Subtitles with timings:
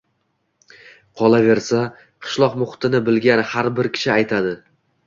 [1.21, 1.83] Qolaversa,
[2.25, 4.61] qishloq muhitini bilgan har bir kishi aytadi